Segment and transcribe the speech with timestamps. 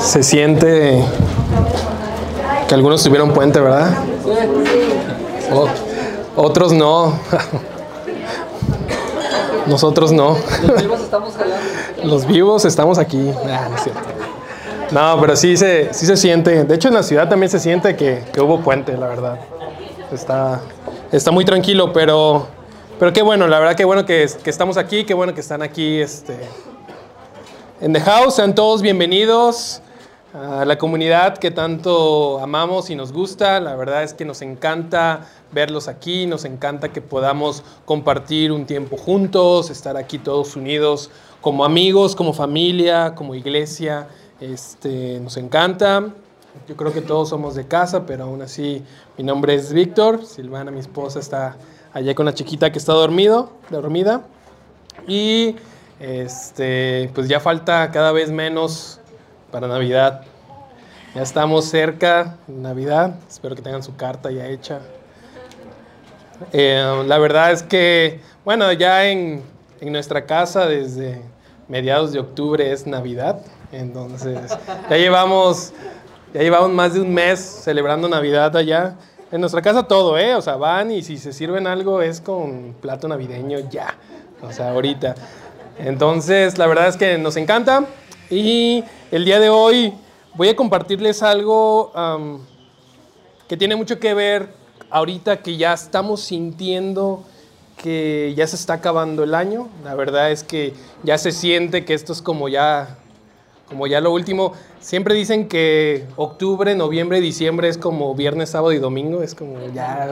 [0.00, 1.04] Se siente
[2.66, 3.92] que algunos tuvieron puente, ¿verdad?
[6.36, 7.18] Otros no.
[9.66, 10.36] Nosotros no.
[10.66, 11.34] Los vivos estamos.
[12.02, 13.30] Los vivos estamos aquí.
[13.46, 13.68] Ah,
[14.90, 15.14] no.
[15.14, 16.64] No, pero sí se, sí se siente.
[16.64, 19.38] De hecho, en la ciudad también se siente que, que hubo puente, la verdad.
[20.12, 20.60] Está,
[21.12, 22.46] está muy tranquilo, pero,
[22.98, 25.62] pero qué bueno, la verdad que bueno que, que estamos aquí, qué bueno que están
[25.62, 26.36] aquí este,
[27.80, 28.36] en The House.
[28.36, 29.82] Sean todos bienvenidos
[30.32, 33.60] a la comunidad que tanto amamos y nos gusta.
[33.60, 38.96] La verdad es que nos encanta verlos aquí, nos encanta que podamos compartir un tiempo
[38.96, 44.08] juntos, estar aquí todos unidos como amigos, como familia, como iglesia.
[44.40, 46.10] Este, nos encanta.
[46.68, 48.82] Yo creo que todos somos de casa, pero aún así
[49.18, 50.24] mi nombre es Víctor.
[50.24, 51.56] Silvana, mi esposa, está
[51.92, 54.22] allá con la chiquita que está dormido, dormida.
[55.06, 55.56] Y
[55.98, 58.99] este, pues ya falta cada vez menos
[59.50, 60.22] para Navidad.
[61.14, 63.14] Ya estamos cerca de Navidad.
[63.28, 64.80] Espero que tengan su carta ya hecha.
[66.52, 69.42] Eh, la verdad es que, bueno, ya en,
[69.80, 71.20] en nuestra casa desde
[71.68, 73.40] mediados de octubre es Navidad.
[73.72, 74.38] Entonces,
[74.88, 75.72] ya llevamos,
[76.34, 78.96] ya llevamos más de un mes celebrando Navidad allá.
[79.32, 80.34] En nuestra casa todo, ¿eh?
[80.34, 83.94] O sea, van y si se sirven algo es con plato navideño ya.
[84.42, 85.14] O sea, ahorita.
[85.78, 87.84] Entonces, la verdad es que nos encanta.
[88.30, 89.92] Y el día de hoy
[90.36, 91.92] voy a compartirles algo
[93.48, 94.48] que tiene mucho que ver
[94.88, 97.24] ahorita que ya estamos sintiendo
[97.76, 99.68] que ya se está acabando el año.
[99.82, 102.98] La verdad es que ya se siente que esto es como ya,
[103.68, 104.52] como ya lo último.
[104.80, 109.24] Siempre dicen que octubre, noviembre diciembre es como viernes, sábado y domingo.
[109.24, 110.08] Es como ya,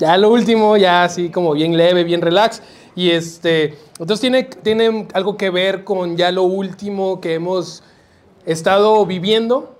[0.00, 2.60] ya lo último, ya así como bien leve, bien relax.
[2.96, 7.82] Y este, entonces tiene, tiene algo que ver con ya lo último que hemos
[8.46, 9.76] estado viviendo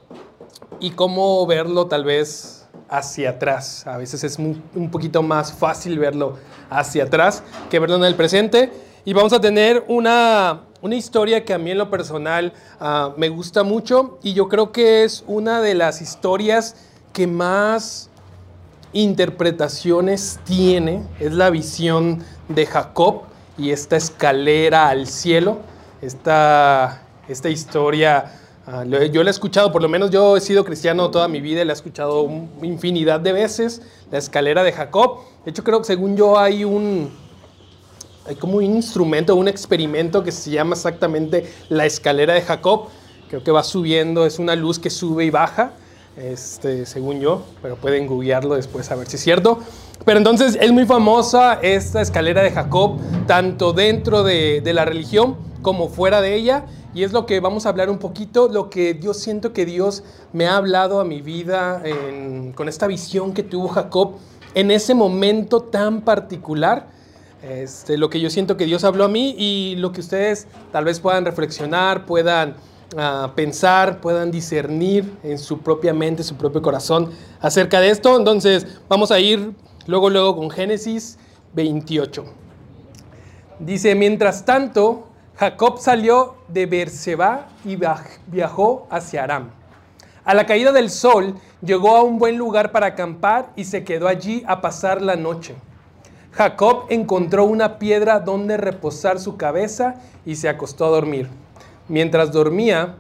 [0.81, 3.87] y cómo verlo tal vez hacia atrás.
[3.87, 6.39] A veces es un poquito más fácil verlo
[6.71, 8.73] hacia atrás que verlo en el presente.
[9.05, 13.29] Y vamos a tener una, una historia que a mí en lo personal ah, me
[13.29, 16.75] gusta mucho y yo creo que es una de las historias
[17.13, 18.09] que más
[18.95, 21.03] interpretaciones tiene.
[21.21, 23.23] Es la visión de Jacob
[23.59, 25.59] y esta escalera al cielo.
[26.01, 28.33] Esta, esta historia,
[28.67, 31.63] ah, yo la he escuchado, por lo menos yo he sido cristiano toda mi vida,
[31.63, 32.29] y la he escuchado
[32.63, 35.21] infinidad de veces, la escalera de Jacob.
[35.45, 37.11] De hecho, creo que según yo hay un,
[38.27, 42.89] hay como un instrumento, un experimento que se llama exactamente la escalera de Jacob.
[43.29, 45.73] Creo que va subiendo, es una luz que sube y baja,
[46.17, 49.59] este, según yo, pero pueden googlearlo después a ver si es cierto.
[50.05, 55.89] Pero entonces es muy famosa esta escalera de Jacob, tanto dentro de, la religión como
[55.89, 56.67] fuera de ella.
[56.95, 60.05] Y es lo que vamos a hablar un poquito, lo que yo siento que Dios
[60.33, 64.13] me ha hablado a mi vida en- con esta visión que tuvo Jacob
[64.55, 66.87] en ese momento tan particular.
[67.43, 70.85] Este, lo que yo siento que Dios habló a mí y lo que ustedes tal
[70.85, 72.55] vez puedan reflexionar, puedan
[72.97, 77.11] ah, pensar, puedan discernir en su propia mente, su propio corazón
[77.41, 78.17] acerca de esto.
[78.17, 79.53] Entonces vamos a ir
[79.87, 81.19] luego, luego con Génesis
[81.55, 82.25] 28.
[83.59, 89.51] Dice, mientras tanto, Jacob salió de Beerseba y viaj- viajó hacia Aram.
[90.25, 94.09] A la caída del sol llegó a un buen lugar para acampar y se quedó
[94.09, 95.55] allí a pasar la noche.
[96.33, 101.29] Jacob encontró una piedra donde reposar su cabeza y se acostó a dormir.
[101.89, 102.97] Mientras dormía,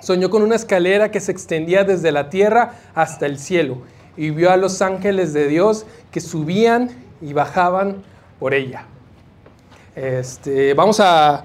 [0.00, 3.78] soñó con una escalera que se extendía desde la tierra hasta el cielo
[4.16, 6.90] y vio a los ángeles de Dios que subían
[7.22, 8.02] y bajaban
[8.38, 8.84] por ella.
[9.94, 11.44] Este, vamos a,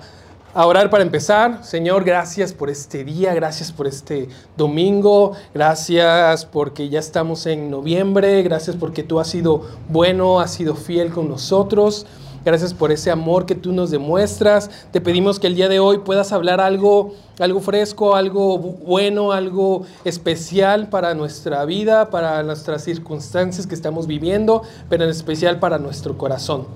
[0.54, 1.64] a orar para empezar.
[1.64, 8.42] Señor, gracias por este día, gracias por este domingo, gracias porque ya estamos en noviembre,
[8.42, 12.06] gracias porque tú has sido bueno, has sido fiel con nosotros.
[12.46, 14.70] Gracias por ese amor que tú nos demuestras.
[14.92, 19.32] Te pedimos que el día de hoy puedas hablar algo, algo fresco, algo bu- bueno,
[19.32, 25.80] algo especial para nuestra vida, para nuestras circunstancias que estamos viviendo, pero en especial para
[25.80, 26.68] nuestro corazón.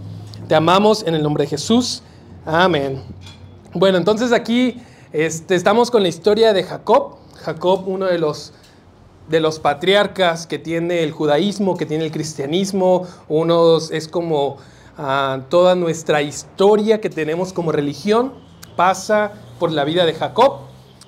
[0.48, 2.02] Te amamos en el nombre de Jesús.
[2.48, 3.04] Amén.
[3.76, 4.82] Bueno, entonces aquí
[5.14, 7.18] este, estamos con la historia de Jacob.
[7.44, 8.54] Jacob, uno de los,
[9.30, 13.06] de los patriarcas que tiene el judaísmo, que tiene el cristianismo.
[13.28, 14.58] Uno es como
[15.50, 18.34] toda nuestra historia que tenemos como religión
[18.76, 20.60] pasa por la vida de Jacob.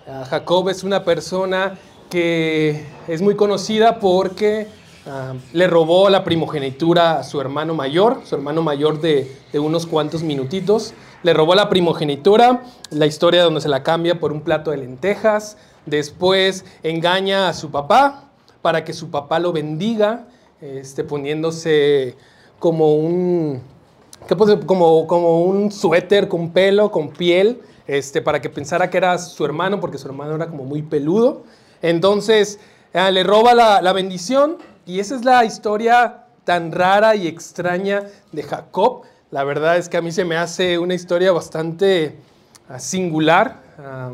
[0.07, 1.77] Ah, Jacob es una persona
[2.09, 4.67] que es muy conocida porque
[5.07, 9.85] ah, le robó la primogenitura a su hermano mayor, su hermano mayor de, de unos
[9.85, 10.93] cuantos minutitos.
[11.23, 15.57] Le robó la primogenitura, la historia donde se la cambia por un plato de lentejas,
[15.85, 18.29] Después engaña a su papá
[18.61, 20.27] para que su papá lo bendiga,
[20.61, 22.15] este, poniéndose
[22.59, 23.63] como un,
[24.65, 29.43] como, como un suéter con pelo, con piel, este, para que pensara que era su
[29.43, 31.43] hermano, porque su hermano era como muy peludo.
[31.81, 32.59] Entonces
[32.93, 38.03] ah, le roba la, la bendición y esa es la historia tan rara y extraña
[38.31, 39.03] de Jacob.
[39.29, 42.17] La verdad es que a mí se me hace una historia bastante
[42.69, 44.11] ah, singular, ah,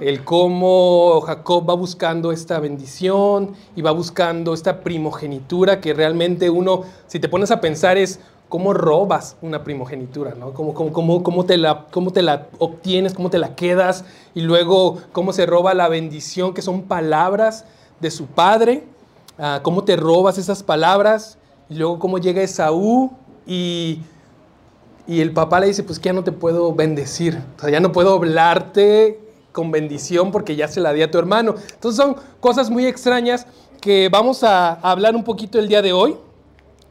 [0.00, 6.82] el cómo Jacob va buscando esta bendición y va buscando esta primogenitura que realmente uno,
[7.06, 10.52] si te pones a pensar, es cómo robas una primogenitura, ¿no?
[10.52, 14.04] Cómo, cómo, cómo, te la, cómo te la obtienes, cómo te la quedas
[14.34, 17.64] y luego cómo se roba la bendición, que son palabras
[18.00, 18.84] de su padre,
[19.38, 21.38] ah, cómo te robas esas palabras
[21.68, 23.12] y luego cómo llega Esaú
[23.46, 24.00] y,
[25.06, 27.80] y el papá le dice, pues que ya no te puedo bendecir, o sea, ya
[27.80, 29.20] no puedo hablarte
[29.54, 31.54] con bendición porque ya se la di a tu hermano.
[31.72, 33.46] Entonces son cosas muy extrañas
[33.80, 36.16] que vamos a hablar un poquito el día de hoy.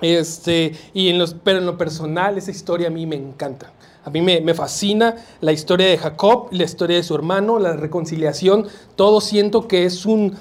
[0.04, 3.72] Este, y en los, pero en lo personal, esa historia a mí me encanta.
[4.04, 7.72] A mí me, me, fascina la historia de Jacob, la historia de su hermano, la
[7.78, 8.68] reconciliación.
[8.98, 10.36] Todo siento que es un,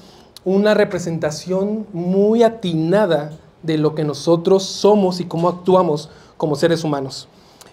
[0.45, 7.29] una representación muy atinada de lo que nosotros somos y cómo actuamos como seres humanos.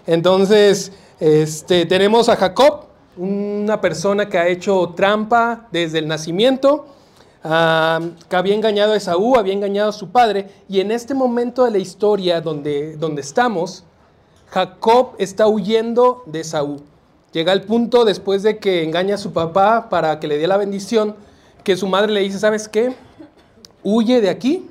[0.06, 2.84] Entonces, este, tenemos a Jacob,
[3.16, 6.86] una persona que ha hecho trampa desde el nacimiento,
[7.42, 11.70] que había engañado a Esaú, había engañado a su padre, y en este momento de
[11.70, 13.84] la historia donde, donde estamos,
[14.48, 16.82] Jacob está huyendo de Esaú.
[17.32, 20.56] Llega al punto después de que engaña a su papá para que le dé la
[20.56, 21.14] bendición,
[21.64, 22.94] que su madre le dice, ¿sabes qué?
[23.82, 24.68] Huye de aquí,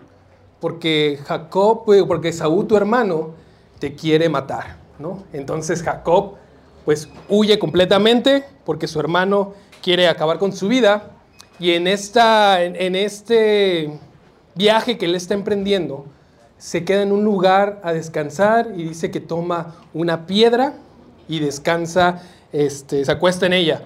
[0.60, 3.32] porque Jacob, porque Esaú, tu hermano,
[3.80, 5.24] te quiere matar, ¿no?
[5.32, 6.34] Entonces Jacob,
[6.84, 11.12] pues huye completamente, porque su hermano quiere acabar con su vida,
[11.60, 14.00] y en, esta, en, este
[14.56, 16.06] viaje que él está emprendiendo,
[16.58, 20.76] se queda en un lugar a descansar y dice que toma una piedra
[21.28, 22.24] y descansa,
[22.54, 23.84] este, se acuesta en ella.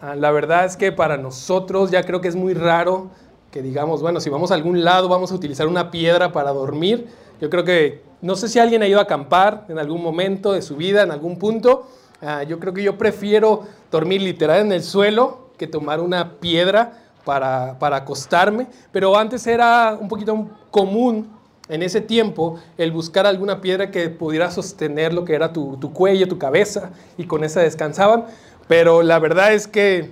[0.00, 3.10] Ah, la verdad es que para nosotros ya creo que es muy raro
[3.52, 7.06] que digamos, bueno, si vamos a algún lado vamos a utilizar una piedra para dormir.
[7.40, 10.62] Yo creo que, no sé si alguien ha ido a acampar en algún momento de
[10.62, 11.86] su vida, en algún punto.
[12.20, 17.01] Ah, yo creo que yo prefiero dormir literal en el suelo que tomar una piedra
[17.24, 21.28] para, acostarme, pero antes era un poquito común
[21.68, 26.28] en ese tiempo el buscar alguna piedra que pudiera sostener lo que era tu, cuello,
[26.28, 28.24] tu cabeza, y con esa descansaban.
[28.68, 30.10] Pero la verdad es que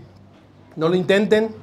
[0.76, 1.54] no lo intenten,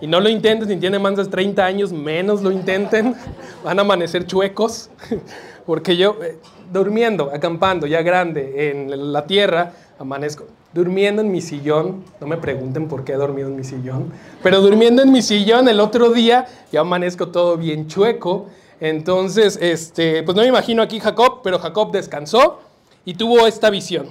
[0.00, 3.14] y no lo intenten si tienen más de 30 años, menos lo intenten,
[3.64, 4.90] van a amanecer chuecos,
[5.66, 6.38] porque yo eh,
[6.72, 12.88] durmiendo, acampando ya grande en la tierra, amanezco durmiendo en mi sillón, no me pregunten
[12.88, 14.12] por qué he dormido en mi sillón,
[14.42, 18.46] pero durmiendo en mi sillón el otro día ya amanezco todo bien chueco.
[18.80, 22.58] Entonces, este, pues no me imagino aquí Jacob, pero Jacob descansó
[23.04, 24.08] y tuvo esta visión.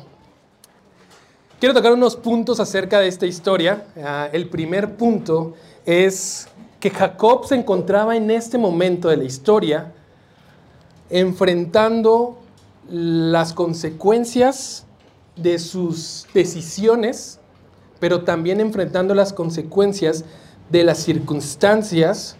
[1.60, 3.86] Quiero tocar unos puntos acerca de esta historia.
[4.02, 5.54] Ah, el primer punto
[5.86, 6.48] es
[6.80, 9.92] que Jacob se encontraba en este momento de la historia
[11.10, 12.38] enfrentando
[12.90, 14.86] las consecuencias
[15.36, 17.40] de sus decisiones,
[18.00, 20.26] pero también enfrentando las consecuencias
[20.70, 22.36] de las circunstancias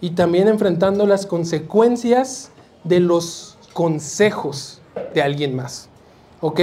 [0.00, 2.50] y también enfrentando las consecuencias
[2.84, 4.80] de los consejos
[5.14, 5.88] de alguien más.
[6.40, 6.60] ¿Ok?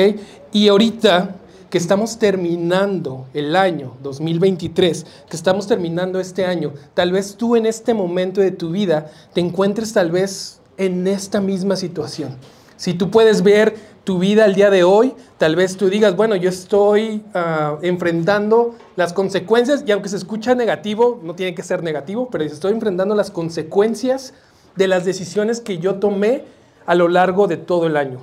[0.51, 1.35] Y ahorita
[1.69, 7.65] que estamos terminando el año 2023, que estamos terminando este año, tal vez tú en
[7.65, 12.37] este momento de tu vida te encuentres tal vez en esta misma situación.
[12.77, 16.35] Si tú puedes ver tu vida al día de hoy, tal vez tú digas, bueno,
[16.35, 21.83] yo estoy ah, enfrentando las consecuencias, y aunque se escucha negativo, no tiene que ser
[21.83, 24.33] negativo, pero estoy enfrentando las consecuencias
[24.77, 26.43] de las decisiones que yo tomé
[26.85, 28.19] a lo largo de todo el año.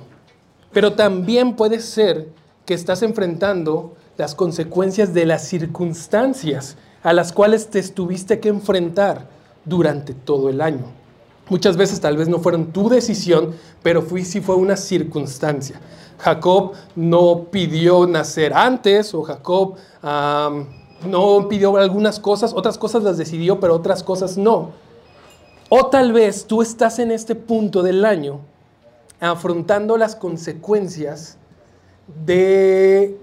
[0.73, 2.29] Pero también puede ser
[2.65, 9.27] que estás enfrentando las consecuencias de las circunstancias a las cuales te estuviste que enfrentar
[9.65, 11.04] durante todo el año.
[11.49, 15.79] Muchas veces tal vez no fueron tu decisión, pero fui, sí fue una circunstancia.
[16.17, 19.75] Jacob no pidió nacer antes o Jacob
[21.05, 24.71] no pidió algunas cosas, otras cosas las decidió, pero otras cosas no.
[25.69, 28.39] O tal vez tú estás en este punto del año
[29.19, 31.37] afrontando las consecuencias
[32.25, 33.17] de,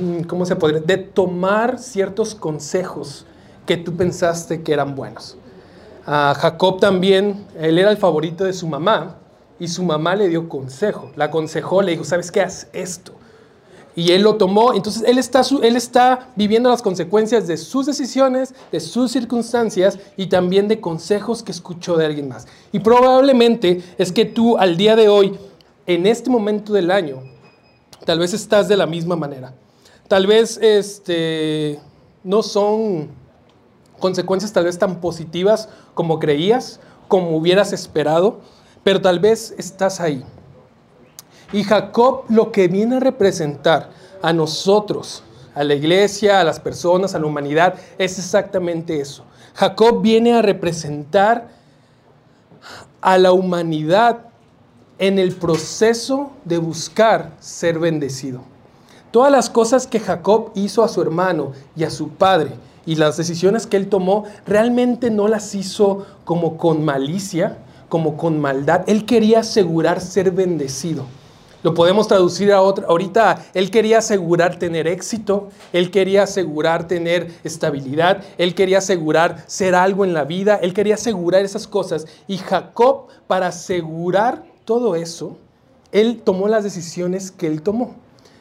[0.00, 0.80] mm, ¿cómo se podría?
[0.80, 3.26] De tomar ciertos consejos
[3.66, 5.36] que tú pensaste que eran buenos.
[6.06, 9.16] A Jacob también, él era el favorito de su mamá
[9.58, 12.42] y su mamá le dio consejo, la aconsejó, le dijo, ¿sabes qué?
[12.42, 13.12] Haz esto.
[13.96, 18.52] Y él lo tomó, entonces él está, él está viviendo las consecuencias de sus decisiones,
[18.72, 22.48] de sus circunstancias y también de consejos que escuchó de alguien más.
[22.72, 25.38] Y probablemente es que tú al día de hoy,
[25.86, 27.22] en este momento del año,
[28.04, 29.54] tal vez estás de la misma manera.
[30.08, 31.78] Tal vez este,
[32.24, 33.08] no son
[34.04, 38.40] consecuencias tal vez tan positivas como creías, como hubieras esperado,
[38.82, 40.22] pero tal vez estás ahí.
[41.54, 43.88] Y Jacob lo que viene a representar
[44.20, 45.22] a nosotros,
[45.54, 49.24] a la iglesia, a las personas, a la humanidad, es exactamente eso.
[49.54, 51.48] Jacob viene a representar
[53.00, 54.26] a la humanidad
[54.98, 58.42] en el proceso de buscar ser bendecido.
[59.10, 62.50] Todas las cosas que Jacob hizo a su hermano y a su padre
[62.86, 68.40] y las decisiones que él tomó, realmente no las hizo como con malicia, como con
[68.40, 68.82] maldad.
[68.86, 71.04] Él quería asegurar ser bendecido.
[71.62, 72.86] Lo podemos traducir a otra.
[72.88, 79.74] Ahorita él quería asegurar tener éxito, él quería asegurar tener estabilidad, él quería asegurar ser
[79.74, 82.06] algo en la vida, él quería asegurar esas cosas.
[82.26, 85.38] Y Jacob, para asegurar todo eso,
[85.90, 87.94] él tomó las decisiones que él tomó.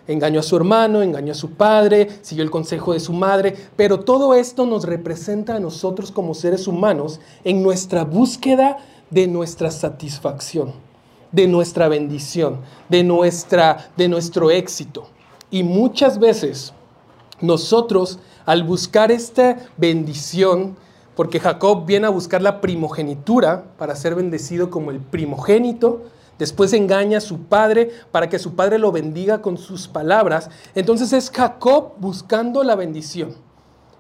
[0.07, 3.99] Engañó a su hermano, engañó a su padre, siguió el consejo de su madre, pero
[3.99, 8.77] todo esto nos representa a nosotros como seres humanos en nuestra búsqueda
[9.09, 10.73] de nuestra satisfacción
[11.33, 15.07] de nuestra bendición, de, nuestra, de nuestro éxito.
[15.51, 16.73] Y muchas veces
[17.41, 20.77] nosotros al buscar esta bendición,
[21.15, 26.03] porque Jacob viene a buscar la primogenitura para ser bendecido como el primogénito,
[26.39, 31.13] después engaña a su padre para que su padre lo bendiga con sus palabras, entonces
[31.13, 33.35] es Jacob buscando la bendición.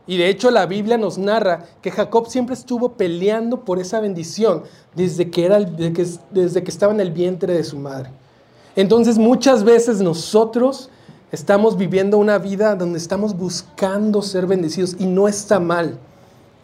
[0.05, 4.63] Y de hecho la Biblia nos narra que Jacob siempre estuvo peleando por esa bendición
[4.95, 8.09] desde que, era, desde que estaba en el vientre de su madre.
[8.75, 10.89] Entonces muchas veces nosotros
[11.31, 15.97] estamos viviendo una vida donde estamos buscando ser bendecidos y no está mal.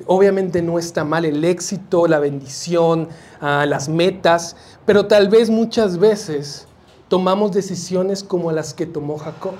[0.05, 3.09] Obviamente no está mal el éxito, la bendición,
[3.41, 6.67] ah, las metas, pero tal vez muchas veces
[7.07, 9.53] tomamos decisiones como las que tomó Jacob.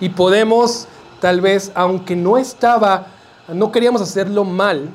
[0.00, 0.88] Y podemos
[1.20, 3.08] Tal vez, aunque no estaba,
[3.48, 4.88] no queríamos hacerlo mal,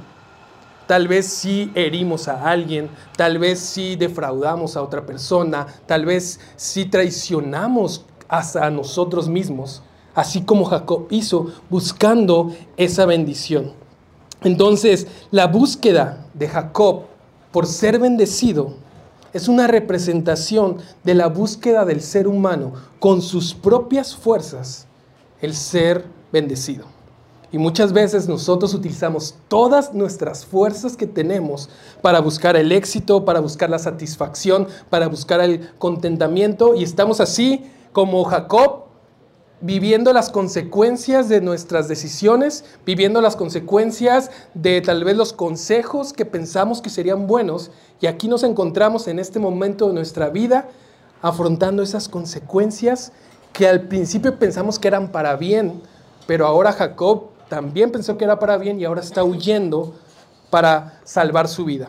[0.87, 6.39] tal vez sí herimos a alguien, tal vez sí defraudamos a otra persona, tal vez
[6.55, 9.83] sí traicionamos hasta a nosotros mismos,
[10.15, 13.73] así como Jacob hizo, buscando esa bendición.
[14.43, 17.03] Entonces, la búsqueda de Jacob
[17.51, 18.73] por ser bendecido
[19.33, 24.87] es una representación de la búsqueda del ser humano con sus propias fuerzas
[25.41, 26.85] el ser bendecido.
[27.51, 31.69] Y muchas veces nosotros utilizamos todas nuestras fuerzas que tenemos
[32.01, 37.63] para buscar el éxito, para buscar la satisfacción, para buscar el contentamiento y estamos así
[37.91, 38.82] como Jacob
[39.63, 46.25] viviendo las consecuencias de nuestras decisiones, viviendo las consecuencias de tal vez los consejos que
[46.25, 50.67] pensamos que serían buenos y aquí nos encontramos en este momento de nuestra vida
[51.21, 53.13] afrontando esas consecuencias
[53.53, 55.81] que al principio pensamos que eran para bien,
[56.27, 59.95] pero ahora Jacob también pensó que era para bien y ahora está huyendo
[60.49, 61.87] para salvar su vida.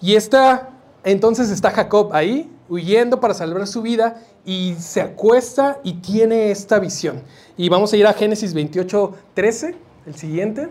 [0.00, 0.70] Y está,
[1.02, 6.78] entonces está Jacob ahí, huyendo para salvar su vida y se acuesta y tiene esta
[6.78, 7.22] visión.
[7.56, 9.74] Y vamos a ir a Génesis 28, 13,
[10.06, 10.68] el siguiente.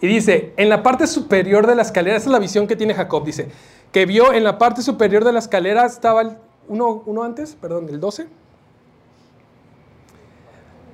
[0.00, 2.94] Y dice, en la parte superior de la escalera, esa es la visión que tiene
[2.94, 3.48] Jacob, dice,
[3.92, 6.36] que vio en la parte superior de la escalera estaba
[6.68, 8.28] uno, uno antes, perdón, el 12.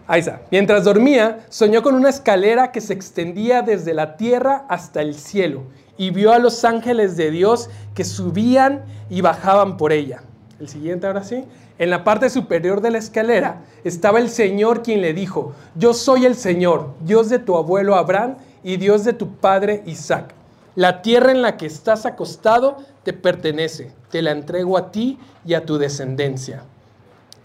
[0.07, 0.43] Ahí está.
[0.51, 5.65] Mientras dormía, soñó con una escalera que se extendía desde la tierra hasta el cielo
[5.97, 10.23] y vio a los ángeles de Dios que subían y bajaban por ella.
[10.61, 11.45] El siguiente ahora sí.
[11.79, 16.27] En la parte superior de la escalera estaba el Señor quien le dijo, yo soy
[16.27, 20.33] el Señor, Dios de tu abuelo Abraham y Dios de tu padre Isaac.
[20.77, 25.55] La tierra en la que estás acostado te pertenece, te la entrego a ti y
[25.55, 26.63] a tu descendencia.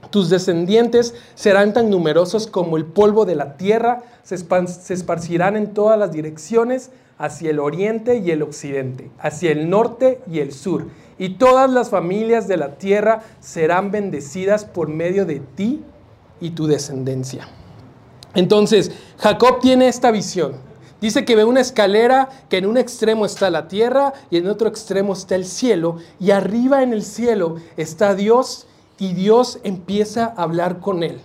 [0.10, 6.00] Tus descendientes serán tan numerosos como el polvo de la tierra, se, esparcirán en todas
[6.00, 10.88] las direcciones, hacia el oriente y el occidente, hacia el norte y el sur.
[11.20, 15.84] Y todas las familias de la tierra serán bendecidas por medio de ti
[16.40, 17.48] y tu descendencia.
[18.34, 20.54] Entonces, Jacob tiene esta visión.
[21.02, 24.68] Dice que ve una escalera que en un extremo está la tierra y en otro
[24.68, 25.98] extremo está el cielo.
[26.20, 31.20] Y arriba en el cielo está Dios y Dios empieza a hablar con él.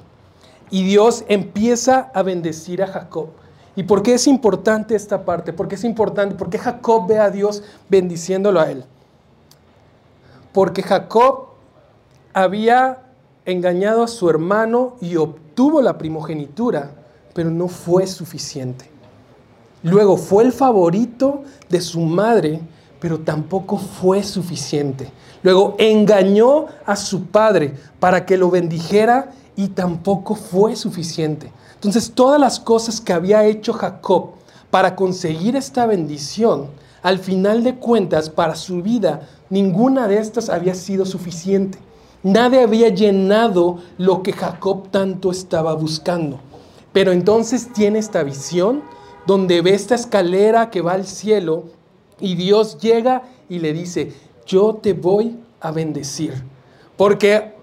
[0.70, 3.28] Y Dios empieza a bendecir a Jacob.
[3.76, 5.52] ¿Y por qué es importante esta parte?
[5.52, 8.84] Porque es importante, porque Jacob ve a Dios bendiciéndolo a él.
[10.54, 11.48] Porque Jacob
[12.32, 13.02] había
[13.44, 16.92] engañado a su hermano y obtuvo la primogenitura,
[17.34, 18.88] pero no fue suficiente.
[19.82, 22.60] Luego fue el favorito de su madre,
[23.00, 25.10] pero tampoco fue suficiente.
[25.42, 31.52] Luego engañó a su padre para que lo bendijera y tampoco fue suficiente.
[31.74, 34.30] Entonces todas las cosas que había hecho Jacob
[34.70, 36.68] para conseguir esta bendición,
[37.02, 41.78] al final de cuentas, para su vida, ninguna de estas había sido suficiente.
[42.22, 46.40] Nadie había llenado lo que Jacob tanto estaba buscando.
[46.92, 48.82] Pero entonces tiene esta visión
[49.26, 51.64] donde ve esta escalera que va al cielo
[52.20, 54.12] y Dios llega y le dice,
[54.46, 56.34] yo te voy a bendecir.
[56.96, 57.54] Porque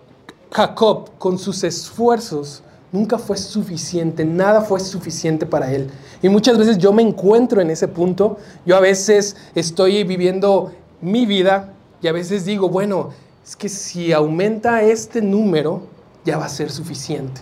[0.52, 2.62] Jacob con sus esfuerzos
[2.92, 5.90] nunca fue suficiente, nada fue suficiente para él.
[6.22, 10.72] Y muchas veces yo me encuentro en ese punto, yo a veces estoy viviendo
[11.02, 13.10] mi vida y a veces digo, bueno,
[13.44, 15.84] es que si aumenta este número,
[16.26, 17.42] ya va a ser suficiente.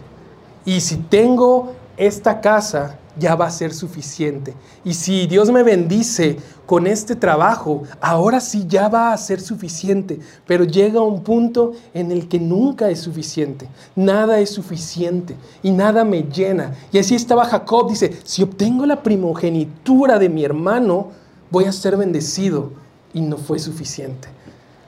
[0.66, 4.54] Y si tengo esta casa, ya va a ser suficiente.
[4.84, 10.20] Y si Dios me bendice con este trabajo, ahora sí ya va a ser suficiente.
[10.48, 13.68] Pero llega un punto en el que nunca es suficiente.
[13.96, 16.76] Nada es suficiente y nada me llena.
[16.92, 21.08] Y así estaba Jacob, dice, si obtengo la primogenitura de mi hermano,
[21.52, 22.72] voy a ser bendecido.
[23.14, 24.28] Y no fue suficiente.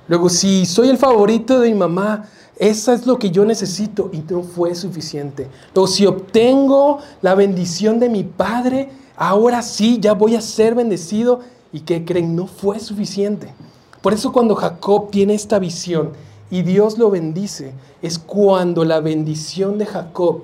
[0.08, 2.26] Luego, si soy el favorito de mi mamá,
[2.58, 5.48] eso es lo que yo necesito y no fue suficiente.
[5.74, 11.40] Luego, si obtengo la bendición de mi padre, ahora sí, ya voy a ser bendecido.
[11.74, 12.36] ¿Y que creen?
[12.36, 13.54] No fue suficiente.
[14.02, 16.12] Por eso cuando Jacob tiene esta visión
[16.50, 20.42] y Dios lo bendice, es cuando la bendición de Jacob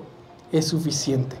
[0.52, 1.36] es suficiente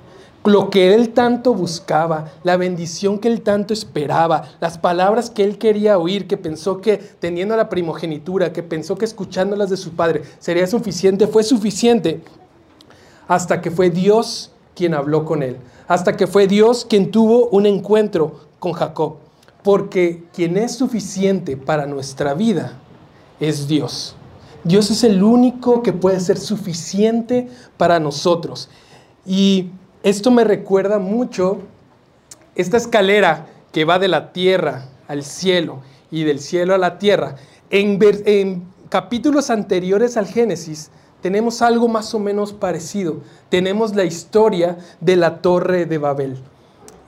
[0.48, 5.58] lo que él tanto buscaba, la bendición que él tanto esperaba, las palabras que él
[5.58, 10.22] quería oír, que pensó que teniendo la primogenitura, que pensó que escuchándolas de su padre
[10.38, 12.22] sería suficiente, fue suficiente
[13.26, 17.66] hasta que fue Dios quien habló con él, hasta que fue Dios quien tuvo un
[17.66, 19.16] encuentro con Jacob,
[19.62, 22.78] porque quien es suficiente para nuestra vida
[23.40, 24.14] es Dios.
[24.64, 28.68] Dios es el único que puede ser suficiente para nosotros.
[29.24, 29.70] Y
[30.02, 31.58] esto me recuerda mucho
[32.54, 35.80] esta escalera que va de la tierra al cielo
[36.10, 37.36] y del cielo a la tierra.
[37.70, 43.20] En, capítulos anteriores al Génesis tenemos algo más o menos parecido.
[43.48, 46.38] Tenemos la historia de la torre de Babel.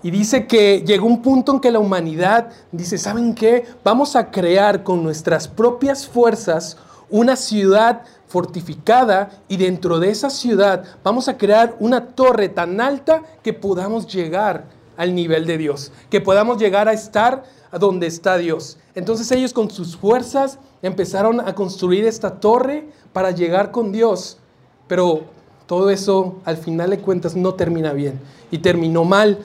[0.03, 3.66] Y dice que llegó un punto en que la humanidad dice, ¿saben qué?
[3.85, 6.79] Vamos a crear con nuestras propias fuerzas
[7.11, 13.23] una ciudad fortificada y dentro de esa ciudad vamos a crear una torre tan alta
[13.42, 14.64] que podamos llegar
[14.96, 18.79] al nivel de Dios, que podamos llegar a estar donde está Dios.
[18.94, 24.38] Entonces ellos con sus fuerzas empezaron a construir esta torre para llegar con Dios,
[24.87, 25.25] pero
[25.66, 28.20] todo eso al final de cuentas no termina bien
[28.51, 29.38] y terminó mal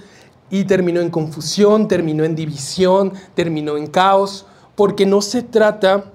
[0.49, 6.05] y terminó en confusión, terminó en división, terminó en caos, porque no se trata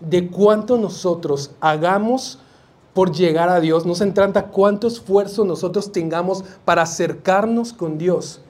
[0.00, 2.38] de cuánto nosotros hagamos
[2.94, 8.40] por llegar a Dios, no se trata cuánto esfuerzo nosotros tengamos para acercarnos con Dios,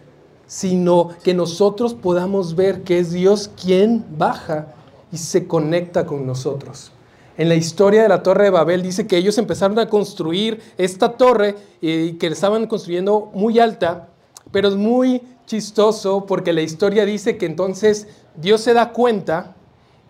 [0.47, 4.75] sino que nosotros podamos ver que es Dios quien baja
[5.11, 6.93] y se conecta con nosotros.
[7.37, 11.17] En la historia de la Torre de Babel dice que ellos empezaron a construir esta
[11.17, 14.09] torre y que estaban construyendo muy alta,
[14.53, 19.57] pero es muy chistoso porque la historia dice que entonces Dios se da cuenta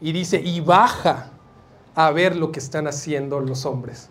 [0.00, 1.30] y dice, y baja
[1.94, 4.08] a ver lo que están haciendo los hombres.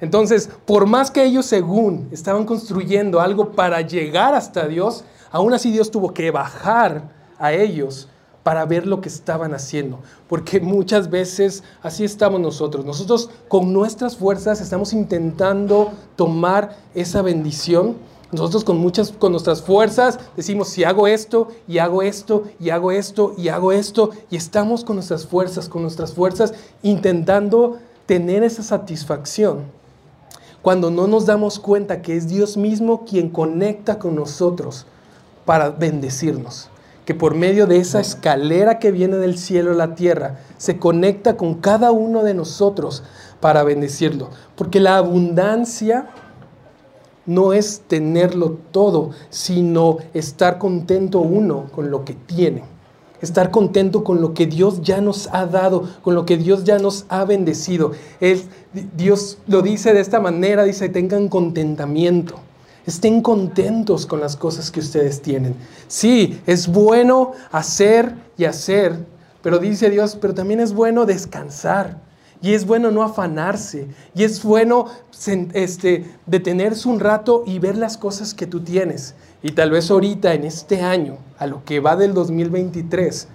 [0.00, 5.70] Entonces, por más que ellos según estaban construyendo algo para llegar hasta Dios, aún así
[5.70, 8.08] Dios tuvo que bajar a ellos
[8.42, 10.00] para ver lo que estaban haciendo.
[10.28, 12.84] Porque muchas veces así estamos nosotros.
[12.84, 17.96] Nosotros con nuestras fuerzas estamos intentando tomar esa bendición
[18.34, 22.92] nosotros con muchas, con nuestras fuerzas decimos, si hago esto, y hago esto, y hago
[22.92, 28.62] esto, y hago esto, y estamos con nuestras fuerzas, con nuestras fuerzas, intentando tener esa
[28.62, 29.62] satisfacción.
[30.62, 34.86] Cuando no nos damos cuenta que es Dios mismo quien conecta con nosotros
[35.44, 36.70] para bendecirnos.
[37.04, 41.36] Que por medio de esa escalera que viene del cielo a la tierra, se conecta
[41.36, 43.02] con cada uno de nosotros
[43.40, 44.30] para bendecirlo.
[44.56, 46.08] Porque la abundancia
[47.26, 52.64] no es tenerlo todo, sino estar contento uno con lo que tiene.
[53.20, 56.78] Estar contento con lo que Dios ya nos ha dado, con lo que Dios ya
[56.78, 57.92] nos ha bendecido.
[58.96, 62.34] Dios lo dice de esta manera, dice, tengan contentamiento.
[62.84, 65.54] Estén contentos con las cosas que ustedes tienen.
[65.88, 69.06] Sí, es bueno hacer y hacer,
[69.40, 72.03] pero dice Dios, pero también es bueno descansar.
[72.44, 73.88] Y es bueno no afanarse.
[74.14, 74.84] Y es bueno
[75.54, 79.14] este, detenerse un rato y ver las cosas que tú tienes.
[79.42, 83.28] Y tal vez ahorita, en este año, a lo que va del 2023,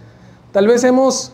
[0.51, 1.31] tal vez hemos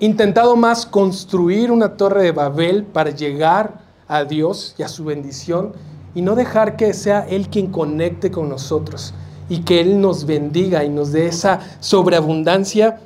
[0.00, 5.74] intentado más construir una torre de Babel para llegar a Dios y a su bendición
[6.14, 9.12] y no dejar que sea Él quien conecte con nosotros
[9.50, 13.00] y que Él nos bendiga y nos dé esa sobreabundancia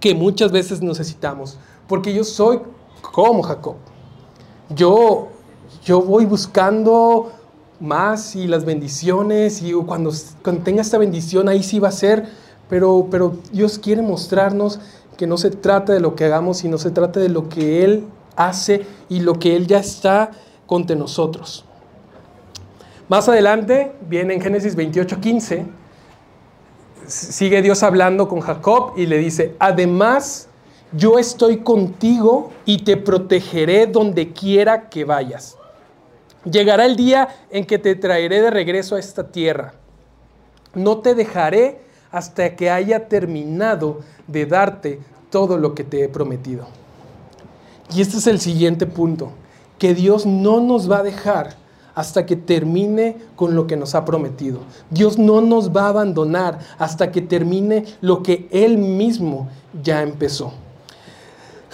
[0.00, 1.56] que muchas veces necesitamos.
[1.88, 2.60] Porque yo soy
[3.12, 3.76] como Jacob.
[4.70, 5.28] Yo,
[5.84, 7.32] yo voy buscando
[7.80, 10.12] más y las bendiciones y cuando,
[10.64, 12.26] tenga esta bendición ahí sí va a ser,
[12.68, 14.80] pero, pero Dios quiere mostrarnos
[15.16, 18.06] que no se trata de lo que hagamos, sino se trata de lo que Él
[18.36, 20.30] hace y lo que Él ya está
[20.66, 21.64] contra nosotros.
[23.08, 25.66] Más adelante, viene en Génesis 28, 15,
[27.06, 30.45] sigue Dios hablando con Jacob y le dice, además,
[30.92, 35.56] yo estoy contigo y te protegeré donde quiera que vayas.
[36.44, 39.74] Llegará el día en que te traeré de regreso a esta tierra.
[40.74, 41.80] No te dejaré
[42.12, 46.66] hasta que haya terminado de darte todo lo que te he prometido.
[47.94, 49.32] Y este es el siguiente punto,
[49.78, 51.56] que Dios no nos va a dejar
[51.94, 54.60] hasta que termine con lo que nos ha prometido.
[54.90, 59.48] Dios no nos va a abandonar hasta que termine lo que Él mismo
[59.82, 60.52] ya empezó.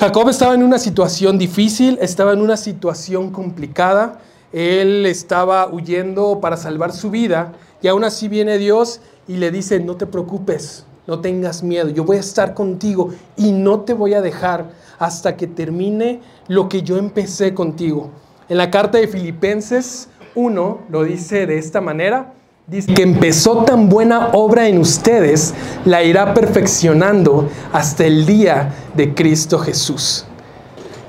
[0.03, 4.19] Jacob estaba en una situación difícil, estaba en una situación complicada,
[4.53, 9.79] él estaba huyendo para salvar su vida y aún así viene Dios y le dice,
[9.79, 14.15] no te preocupes, no tengas miedo, yo voy a estar contigo y no te voy
[14.15, 18.11] a dejar hasta que termine lo que yo empecé contigo.
[18.49, 22.35] En la carta de Filipenses 1 lo dice de esta manera.
[22.67, 25.53] Dice que empezó tan buena obra en ustedes,
[25.85, 30.25] la irá perfeccionando hasta el día de Cristo Jesús.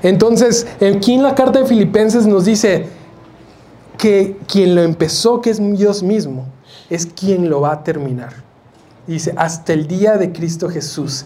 [0.02, 2.88] Entonces, aquí en la carta de Filipenses nos dice
[3.96, 6.46] que quien lo empezó, que es Dios mismo,
[6.90, 8.34] es quien lo va a terminar.
[9.06, 11.24] Dice, hasta el día de Cristo Jesús.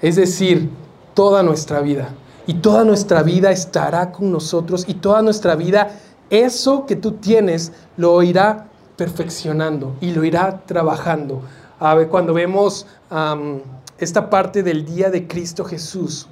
[0.00, 0.70] Es decir,
[1.14, 2.10] toda nuestra vida.
[2.46, 5.90] Y toda nuestra vida estará con nosotros y toda nuestra vida
[6.30, 8.67] eso que tú tienes lo irá
[8.98, 11.40] perfeccionando y lo irá trabajando.
[11.78, 12.86] A ver, cuando vemos
[13.98, 16.28] esta parte del día de Cristo Jesús,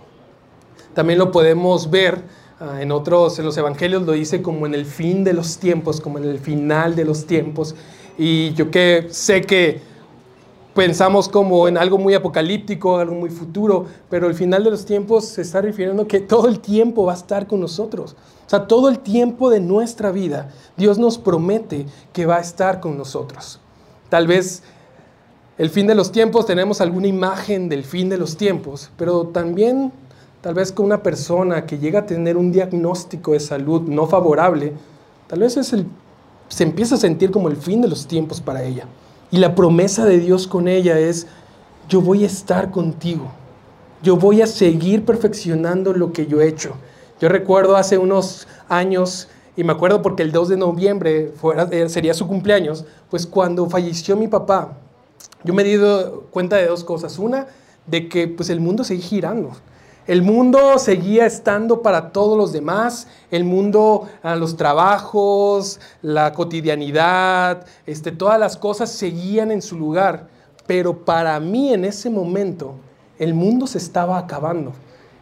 [0.93, 2.23] también lo podemos ver
[2.59, 6.01] ah, en otros, en los evangelios lo dice como en el fin de los tiempos,
[6.01, 7.77] como en el final de los tiempos.
[8.19, 9.81] Y yo que sé que
[10.77, 15.25] pensamos como en algo muy apocalíptico, algo muy futuro, pero el final de los tiempos
[15.25, 18.15] se está refiriendo que todo el tiempo va a estar con nosotros.
[18.47, 22.79] O sea, todo el tiempo de nuestra vida, Dios nos promete que va a estar
[22.79, 23.59] con nosotros.
[24.11, 24.63] Tal vez
[25.59, 29.91] el fin de los tiempos tenemos alguna imagen del fin de los tiempos, pero también
[30.43, 34.75] tal vez con una persona que llega a tener un diagnóstico de salud no favorable,
[35.27, 35.59] tal vez
[36.49, 38.87] se empieza a sentir como el fin de los tiempos para ella.
[39.31, 41.27] Y la promesa de Dios con ella es,
[41.89, 43.31] yo voy a estar contigo,
[44.03, 46.75] yo voy a seguir perfeccionando lo que yo he hecho.
[47.21, 51.33] Yo recuerdo hace unos años, y me acuerdo porque el 2 de noviembre
[51.71, 54.77] eh, sería su cumpleaños, pues cuando falleció mi papá,
[55.45, 55.79] yo me di
[56.31, 57.19] cuenta de dos cosas.
[57.19, 57.47] Una,
[57.87, 59.53] de que pues el mundo seguía girando.
[60.07, 67.67] El mundo seguía estando para todos los demás, el mundo, ah, los trabajos, la cotidianidad,
[67.87, 70.29] este, todas las cosas seguían en su lugar,
[70.65, 72.75] pero para mí en ese momento
[73.19, 74.75] el mundo se estaba acabando.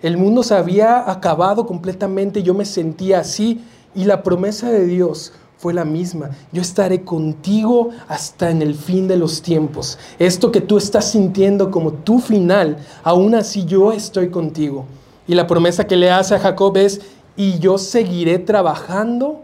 [0.03, 5.33] El mundo se había acabado completamente, yo me sentía así y la promesa de Dios
[5.65, 6.29] fue la misma.
[6.53, 9.99] Yo estaré contigo hasta en el fin de los tiempos.
[10.19, 14.85] Esto que tú estás sintiendo como tu final, aún así yo estoy contigo.
[15.27, 17.01] Y la promesa que le hace a Jacob es,
[17.35, 19.41] y yo seguiré trabajando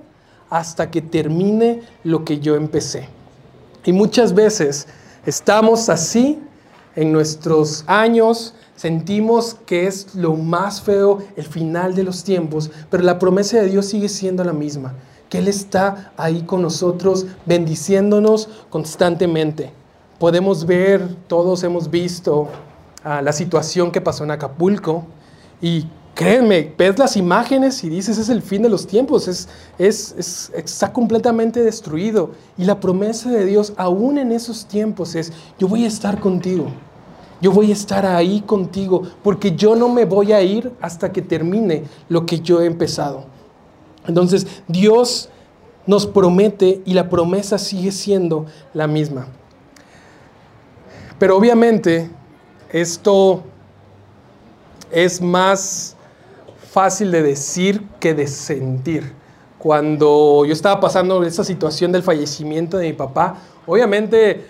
[0.50, 3.09] hasta que termine lo que yo empecé.
[3.87, 4.88] Y muchas veces
[5.24, 6.38] estamos así
[6.96, 13.04] en nuestros años, sentimos que es lo más feo, el final de los tiempos, pero
[13.04, 14.92] la promesa de Dios sigue siendo la misma
[15.30, 19.72] que Él está ahí con nosotros, bendiciéndonos constantemente.
[20.18, 22.48] Podemos ver, todos hemos visto
[23.04, 25.04] ah, la situación que pasó en Acapulco
[25.62, 30.50] y créeme, ves las imágenes y dices es el fin de los tiempos, es, es,
[30.54, 32.32] está completamente destruido.
[32.58, 36.66] Y la promesa de Dios aún en esos tiempos es, yo voy a estar contigo.
[37.40, 41.22] Yo voy a estar ahí contigo porque yo no me voy a ir hasta que
[41.22, 43.24] termine lo que yo he empezado.
[44.06, 45.28] Entonces Dios
[45.86, 49.26] nos promete y la promesa sigue siendo la misma.
[51.18, 52.10] Pero obviamente
[52.70, 53.42] esto
[54.90, 55.96] es más
[56.70, 59.12] fácil de decir que de sentir.
[59.58, 63.36] Cuando yo estaba pasando esa situación del fallecimiento de mi papá,
[63.66, 64.46] obviamente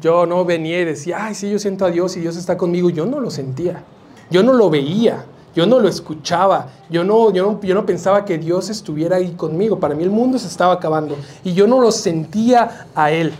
[0.00, 2.90] yo no venía y decía, ay, sí, yo siento a Dios y Dios está conmigo.
[2.90, 3.82] Yo no lo sentía,
[4.30, 5.24] yo no lo veía,
[5.56, 9.30] yo no lo escuchaba, yo no, yo no, yo no pensaba que Dios estuviera ahí
[9.30, 9.80] conmigo.
[9.80, 13.32] Para mí el mundo se estaba acabando y yo no lo sentía a Él.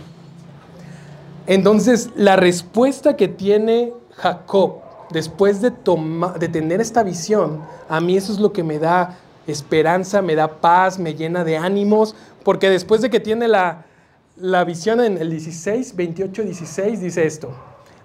[1.45, 4.77] Entonces, la respuesta que tiene Jacob
[5.11, 5.71] después de,
[6.39, 10.59] de tener esta visión, a mí eso es lo que me da esperanza, me da
[10.59, 13.85] paz, me llena de ánimos, porque después de que tiene la,
[14.37, 17.51] la visión en el 16, 28, 16, dice esto.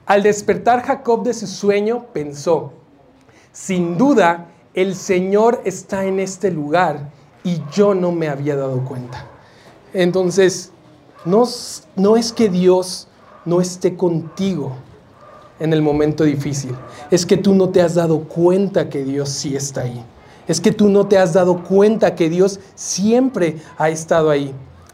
[0.05, 2.75] Al despertar Jacob de su sueño, pensó,
[3.53, 7.11] sin duda, el Señor está en este lugar
[7.45, 9.27] y yo no me había dado cuenta.
[9.93, 10.73] Entonces,
[11.25, 11.45] no,
[11.97, 13.09] no es que Dios
[13.45, 14.73] no esté contigo
[15.61, 16.75] en el momento difícil,
[17.11, 20.05] es que tú no te has dado cuenta que Dios sí está ahí.
[20.49, 24.53] Es que tú no te has dado cuenta que Dios siempre ha estado ahí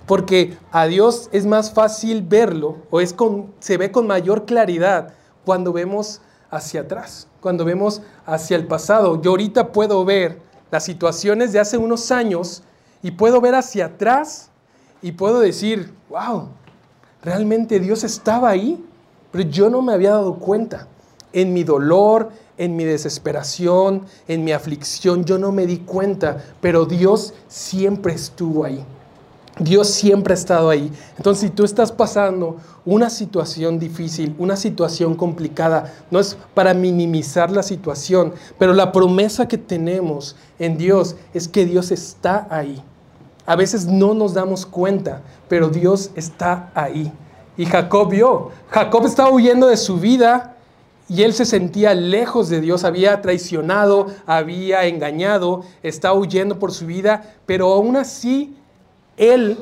[0.08, 5.12] porque a Dios es más fácil verlo o es con, se ve con mayor claridad
[5.44, 9.20] cuando vemos hacia atrás, cuando vemos hacia el pasado.
[9.20, 12.62] Yo ahorita puedo ver las situaciones de hace unos años
[13.02, 14.50] y puedo ver hacia atrás
[15.02, 16.48] y puedo decir, wow,
[17.22, 18.84] realmente Dios estaba ahí,
[19.30, 20.88] pero yo no me había dado cuenta.
[21.32, 26.86] En mi dolor, en mi desesperación, en mi aflicción, yo no me di cuenta, pero
[26.86, 28.84] Dios siempre estuvo ahí.
[29.58, 30.92] Dios siempre ha estado ahí.
[31.16, 37.50] Entonces, si tú estás pasando una situación difícil, una situación complicada, no es para minimizar
[37.50, 42.82] la situación, pero la promesa que tenemos en Dios es que Dios está ahí.
[43.46, 47.12] A veces no nos damos cuenta, pero Dios está ahí.
[47.56, 50.54] Y Jacob vio, Jacob estaba huyendo de su vida
[51.08, 56.86] y él se sentía lejos de Dios, había traicionado, había engañado, estaba huyendo por su
[56.86, 58.54] vida, pero aún así
[59.18, 59.58] él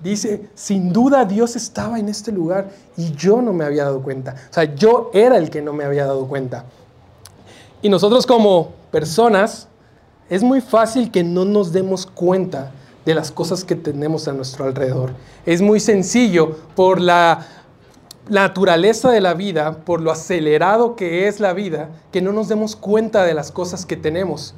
[0.00, 4.34] dice, sin duda Dios estaba en este lugar y yo no me había dado cuenta.
[4.50, 6.64] O sea, yo era el que no me había dado cuenta.
[7.82, 9.68] Y nosotros como personas,
[10.30, 12.72] es muy fácil que no nos demos cuenta
[13.04, 15.10] de las cosas que tenemos a nuestro alrededor.
[15.44, 17.46] Es muy sencillo por la
[18.28, 22.74] naturaleza de la vida, por lo acelerado que es la vida, que no nos demos
[22.76, 24.54] cuenta de las cosas que tenemos.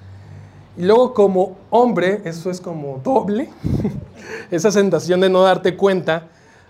[0.76, 3.48] Y luego como hombre, eso es como doble,
[4.50, 6.28] esa sensación de no darte cuenta.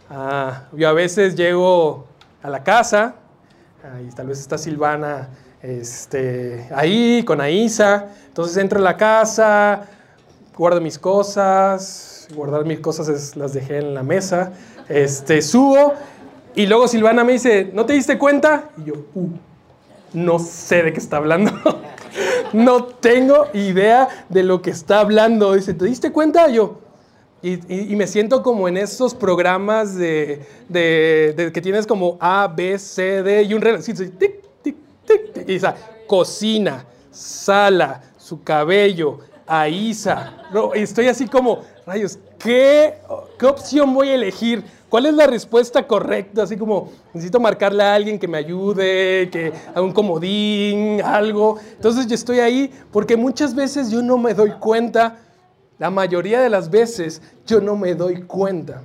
[0.09, 2.07] Ah, yo a veces llego
[2.42, 3.16] a la casa
[4.07, 5.29] y tal vez está Silvana
[5.62, 9.87] este, ahí con Aisa, entonces entro a la casa,
[10.57, 14.53] guardo mis cosas, guardar mis cosas las dejé en la mesa,
[14.88, 15.95] este, subo
[16.55, 18.71] y luego Silvana me dice, ¿no te diste cuenta?
[18.79, 19.29] Y yo, uh,
[20.14, 21.53] no sé de qué está hablando.
[22.53, 25.55] no tengo idea de lo que está hablando.
[25.55, 26.49] Dice, ¿te diste cuenta?
[26.49, 26.79] Yo,
[27.43, 33.43] y, me siento como en esos programas de, que tienes como A, B, C, D
[33.45, 33.85] y un reloj.
[33.85, 35.49] tic, tic, tic, tic.
[35.49, 35.61] Y
[36.07, 40.43] cocina, sala, su cabello, Aisa.
[40.75, 42.95] estoy así como, rayos, ¿qué,
[43.39, 44.65] ¿qué opción voy a elegir?
[44.88, 46.44] ¿Cuál es la respuesta correcta?
[46.44, 51.59] Así como, necesito marcarle a alguien que me ayude, que haga un comodín, algo.
[51.72, 55.18] Entonces yo estoy ahí porque muchas veces yo no me doy cuenta,
[55.79, 58.83] la mayoría de las veces yo no me doy cuenta.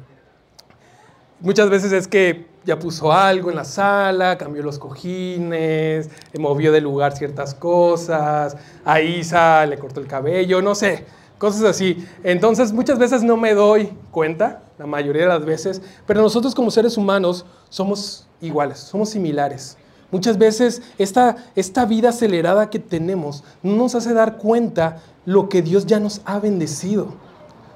[1.39, 6.81] Muchas veces es que ya puso algo en la sala, cambió los cojines, movió de
[6.81, 12.05] lugar ciertas cosas, a Isa le cortó el cabello, no sé cosas así.
[12.23, 16.69] Entonces muchas veces no me doy cuenta, la mayoría de las veces, pero nosotros como
[16.69, 19.75] seres humanos somos iguales, somos similares.
[20.11, 25.63] Muchas veces esta, esta vida acelerada que tenemos no nos hace dar cuenta lo que
[25.63, 27.07] Dios ya nos ha bendecido.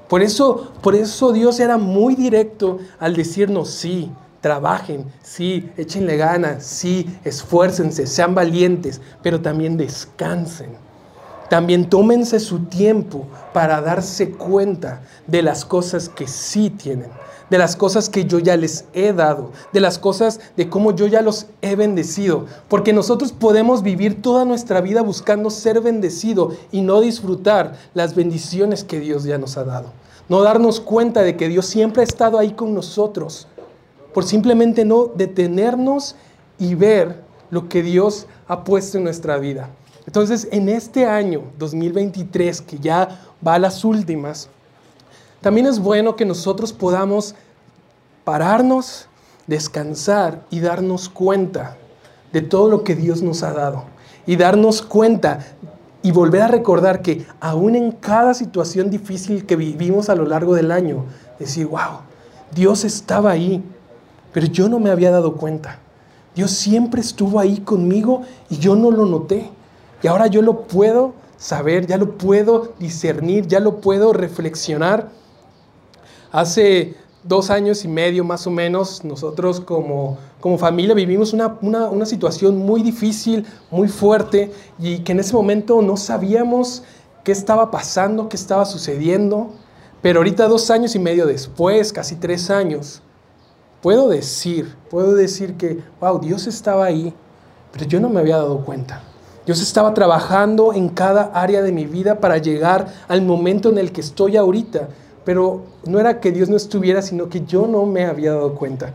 [0.10, 6.64] Por eso, por eso Dios era muy directo al decirnos, sí, trabajen, sí, échenle ganas,
[6.64, 10.85] sí, esfuércense, sean valientes, pero también descansen.
[11.50, 17.10] También tómense su tiempo para darse cuenta de las cosas que sí tienen,
[17.52, 21.06] de las cosas que yo ya les he dado, de las cosas de cómo yo
[21.06, 22.46] ya los he bendecido.
[22.68, 28.84] Porque nosotros podemos vivir toda nuestra vida buscando ser bendecido y no disfrutar las bendiciones
[28.84, 29.92] que Dios ya nos ha dado.
[30.28, 33.48] No darnos cuenta de que Dios siempre ha estado ahí con nosotros.
[34.16, 36.16] Por simplemente no detenernos
[36.58, 39.70] y ver lo que Dios ha puesto en nuestra vida.
[40.06, 44.50] Entonces, en este año 2023, que ya va a las últimas,
[45.42, 47.36] también es bueno que nosotros podamos
[48.24, 49.08] pararnos,
[49.48, 51.78] descansar y darnos cuenta
[52.34, 53.86] de todo lo que Dios nos ha dado.
[54.26, 55.46] Y darnos cuenta
[56.02, 60.54] y volver a recordar que aún en cada situación difícil que vivimos a lo largo
[60.54, 61.06] del año,
[61.40, 62.02] decir, wow,
[62.54, 63.64] Dios estaba ahí,
[64.32, 65.80] pero yo no me había dado cuenta.
[66.36, 69.50] Dios siempre estuvo ahí conmigo y yo no lo noté.
[70.02, 75.10] Y ahora yo lo puedo saber, ya lo puedo discernir, ya lo puedo reflexionar.
[76.32, 82.06] Hace dos años y medio más o menos, nosotros como, como familia vivimos una, una,
[82.06, 86.84] situación muy difícil, muy fuerte, y que en ese momento no sabíamos
[87.24, 89.50] qué estaba pasando, qué estaba sucediendo.
[90.02, 93.02] Pero ahorita dos años y medio después, casi tres años,
[93.82, 97.12] puedo decir, puedo decir que, wow, Dios estaba ahí,
[97.72, 99.02] pero yo no me había dado cuenta.
[99.46, 103.92] Dios estaba trabajando en cada área de mi vida para llegar al momento en el
[103.92, 104.90] que estoy ahorita
[105.26, 108.94] pero no era que Dios no estuviera, sino que yo no me había dado cuenta.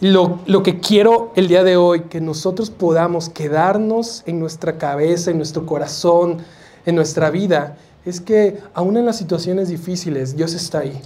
[0.00, 5.36] Lo, que quiero el día de hoy, que nosotros podamos quedarnos en nuestra cabeza, en
[5.36, 6.38] nuestro corazón,
[6.86, 11.00] en nuestra vida, es que aún en las situaciones difíciles, Dios está ahí.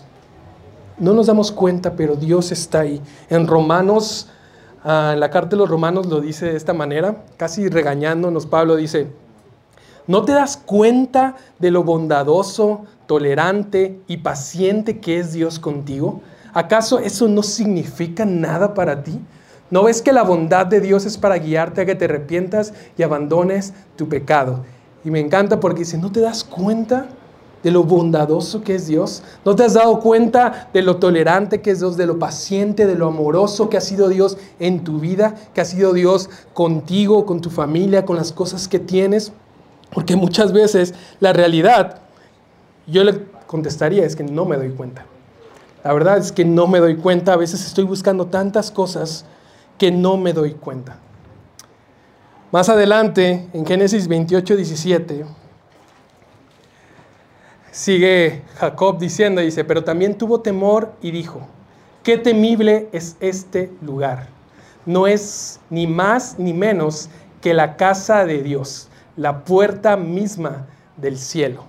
[0.98, 3.02] No nos damos cuenta, pero Dios está ahí.
[3.28, 4.28] En Romanos,
[4.86, 8.76] ah, en la carta de los Romanos lo dice de esta manera, casi regañándonos, Pablo
[8.76, 9.08] dice,
[10.06, 16.22] ¿no te das cuenta de lo bondadoso, tolerante y paciente que es Dios contigo?
[16.54, 19.20] ¿Acaso eso no significa nada para ti?
[19.70, 23.02] ¿No ves que la bondad de Dios es para guiarte a que te arrepientas y
[23.02, 24.64] abandones tu pecado?
[25.04, 27.08] Y me encanta porque dice, ¿no te das cuenta
[27.66, 29.24] de lo bondadoso que es Dios?
[29.44, 32.94] ¿No te has dado cuenta de lo tolerante que es Dios, de lo paciente, de
[32.94, 37.40] lo amoroso que ha sido Dios en tu vida, que ha sido Dios contigo, con
[37.40, 39.32] tu familia, con las cosas que tienes?
[39.92, 42.02] Porque muchas veces la realidad
[42.86, 45.04] yo le contestaría, es que no me doy cuenta.
[45.82, 47.32] La verdad es que no me doy cuenta.
[47.32, 49.24] A veces estoy buscando tantas cosas
[49.76, 50.98] que no me doy cuenta.
[52.52, 55.26] Más adelante, en Génesis 28, 17,
[57.76, 61.46] sigue Jacob diciendo, dice, pero también tuvo temor y dijo,
[62.02, 64.28] qué temible es este lugar.
[64.86, 67.10] No es ni más ni menos
[67.42, 71.64] que la casa de Dios, la puerta misma del cielo.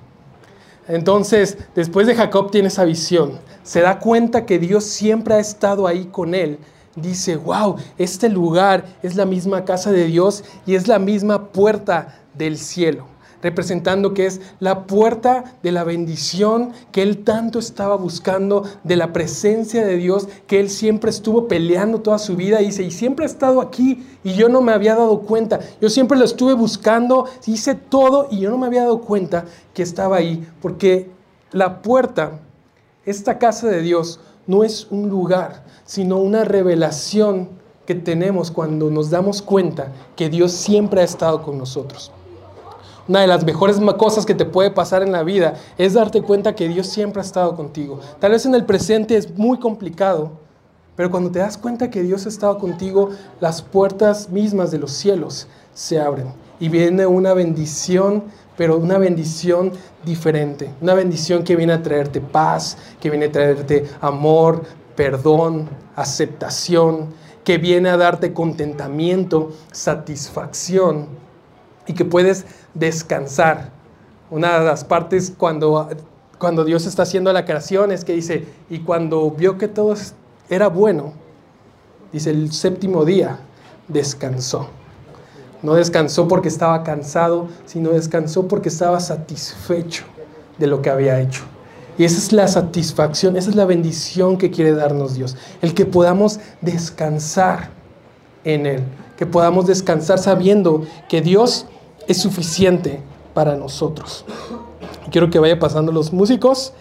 [0.88, 5.88] Entonces, después de Jacob tiene esa visión, se da cuenta que Dios siempre ha estado
[5.88, 6.58] ahí con él.
[6.96, 12.22] Dice, wow, este lugar es la misma casa de Dios y es la misma puerta
[12.34, 18.64] del cielo representando que es la puerta de la bendición que él tanto estaba buscando,
[18.84, 22.62] de la presencia de Dios, que él siempre estuvo peleando toda su vida.
[22.62, 25.60] Y dice, y siempre ha estado aquí y yo no me había dado cuenta.
[25.82, 29.84] Yo siempre lo estuve buscando, hice todo y yo no me había dado cuenta que
[29.84, 31.10] estaba ahí, porque
[31.52, 32.40] la puerta,
[33.06, 37.50] esta casa de Dios, no es un lugar, sino una revelación
[37.86, 42.12] que tenemos cuando nos damos cuenta que Dios siempre ha estado con nosotros.
[43.08, 46.56] Una de las mejores cosas que te puede pasar en la vida es darte cuenta
[46.56, 48.02] que Dios siempre ha estado contigo.
[48.20, 50.32] Tal vez en el presente es muy complicado,
[50.98, 54.92] pero cuando te das cuenta que Dios ha estado contigo, las puertas mismas de los
[54.92, 58.26] cielos se abren y viene una bendición,
[58.58, 59.72] pero una bendición
[60.04, 60.70] diferente.
[60.82, 64.64] Una bendición que viene a traerte paz, que viene a traerte amor,
[64.98, 67.14] perdón, aceptación,
[67.46, 71.27] que viene a darte contentamiento, satisfacción
[71.88, 73.72] y que puedes descansar.
[74.30, 75.90] Una de las partes cuando,
[76.38, 79.96] cuando Dios está haciendo la creación es que dice, y cuando vio que todo
[80.50, 81.14] era bueno,
[82.12, 83.40] dice el séptimo día,
[83.88, 84.70] descansó.
[85.64, 90.04] No descansó porque estaba cansado, sino descansó porque estaba satisfecho
[90.58, 91.44] de lo que había hecho.
[91.98, 95.36] Y esa es la satisfacción, esa es la bendición que quiere darnos Dios.
[95.62, 97.72] El que podamos descansar
[98.44, 98.84] en Él,
[99.18, 101.66] que podamos descansar sabiendo que Dios
[102.08, 103.02] es suficiente
[103.34, 104.26] para nosotros.
[105.12, 106.74] Quiero que vaya pasando los músicos.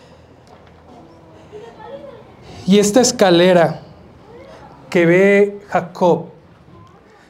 [2.67, 3.83] Y esta escalera
[4.91, 6.27] que ve Jacob,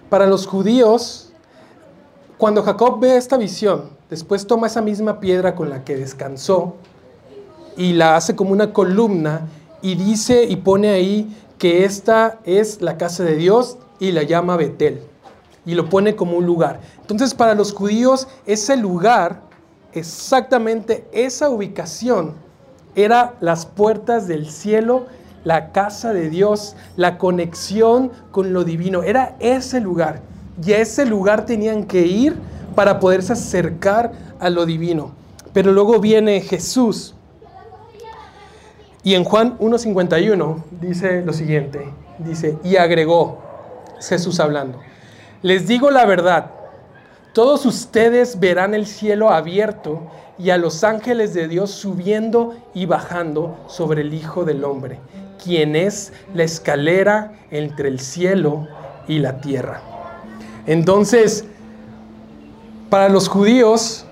[0.08, 1.32] para los judíos,
[2.38, 6.76] cuando Jacob ve esta visión, después toma esa misma piedra con la que descansó
[7.76, 9.48] y la hace como una columna
[9.82, 14.56] y dice y pone ahí que esta es la casa de Dios y la llama
[14.56, 15.02] Betel
[15.66, 16.80] y lo pone como un lugar.
[17.00, 19.42] Entonces para los judíos ese lugar,
[19.92, 22.34] exactamente esa ubicación,
[22.94, 25.06] era las puertas del cielo,
[25.44, 29.02] la casa de Dios, la conexión con lo divino.
[29.02, 30.22] Era ese lugar.
[30.64, 32.36] Y a ese lugar tenían que ir
[32.74, 35.12] para poderse acercar a lo divino.
[35.52, 37.14] Pero luego viene Jesús.
[39.02, 41.92] Y en Juan 1.51 dice lo siguiente.
[42.18, 43.38] Dice, y agregó
[44.00, 44.80] Jesús hablando.
[45.42, 46.50] Les digo la verdad,
[47.32, 53.58] todos ustedes verán el cielo abierto y a los ángeles de Dios subiendo y bajando
[53.68, 54.98] sobre el Hijo del Hombre,
[55.42, 58.66] quien es la escalera entre el cielo
[59.06, 59.82] y la tierra.
[60.66, 61.44] Entonces,
[62.88, 64.06] para los judíos,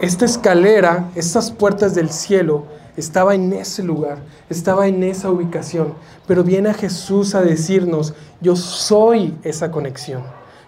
[0.00, 2.64] esta escalera, estas puertas del cielo,
[2.96, 5.94] estaba en ese lugar, estaba en esa ubicación.
[6.26, 10.22] Pero viene Jesús a decirnos, yo soy esa conexión.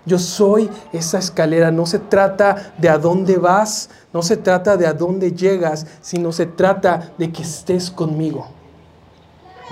[0.07, 1.71] Yo soy esa escalera.
[1.71, 6.33] No se trata de a dónde vas, no se trata de a dónde llegas, sino
[6.33, 8.47] se trata de que estés conmigo,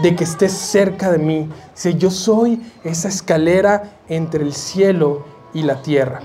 [0.03, 1.49] de que estés cerca de mí.
[1.73, 5.25] Si yo soy esa escalera entre el cielo
[5.55, 6.21] y la tierra.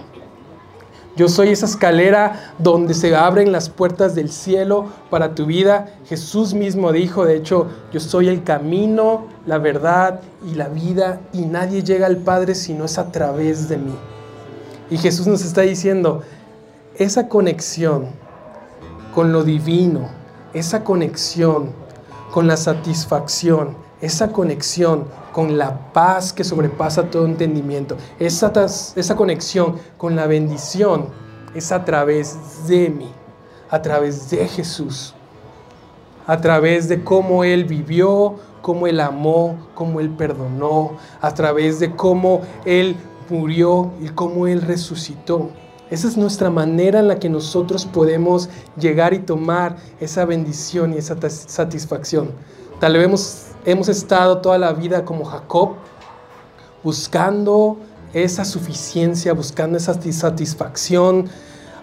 [1.15, 5.93] Yo soy esa escalera donde se abren las puertas del cielo para tu vida.
[6.05, 11.41] Jesús mismo dijo, de hecho, yo soy el camino, la verdad y la vida y
[11.41, 13.95] nadie llega al Padre si no es a través de mí.
[14.89, 16.21] Y Jesús nos está diciendo,
[16.95, 18.07] esa conexión
[19.13, 20.09] con lo divino,
[20.53, 21.71] esa conexión
[22.31, 28.51] con la satisfacción, esa conexión con la paz que sobrepasa todo entendimiento, esa,
[28.95, 31.07] esa conexión con la bendición
[31.53, 33.11] es a través de mí,
[33.69, 35.13] a través de Jesús,
[36.27, 41.95] a través de cómo Él vivió, cómo Él amó, cómo Él perdonó, a través de
[41.95, 42.95] cómo Él
[43.29, 45.49] murió y cómo Él resucitó.
[45.89, 48.49] Esa es nuestra manera en la que nosotros podemos
[48.79, 52.31] llegar y tomar esa bendición y esa satisfacción.
[52.79, 55.71] Tal vez hemos, hemos estado toda la vida como Jacob,
[56.81, 57.77] buscando
[58.13, 61.29] esa suficiencia, buscando esa satisfacción,